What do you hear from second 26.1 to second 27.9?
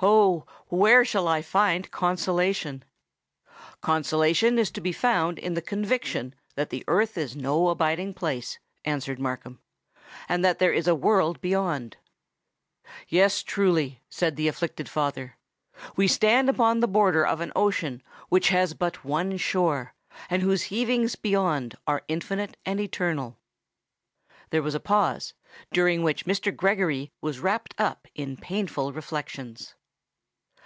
Mr. Gregory was wrapped